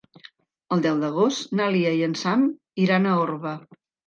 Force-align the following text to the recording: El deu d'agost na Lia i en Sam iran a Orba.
El 0.75 0.79
deu 0.85 0.97
d'agost 1.03 1.53
na 1.59 1.67
Lia 1.75 1.93
i 1.99 2.01
en 2.09 2.17
Sam 2.23 2.49
iran 2.87 3.07
a 3.07 3.15
Orba. 3.29 3.55